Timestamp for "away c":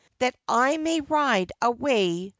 1.61-2.29